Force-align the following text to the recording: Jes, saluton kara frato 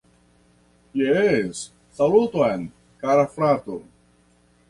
Jes, 1.33 1.59
saluton 1.99 2.65
kara 3.05 3.27
frato 3.35 3.77